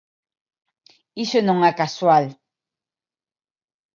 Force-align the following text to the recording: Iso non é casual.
Iso 1.25 1.39
non 1.47 1.59
é 1.69 1.71
casual. 1.81 2.25